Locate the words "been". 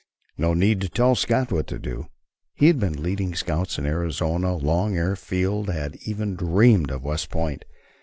2.79-3.03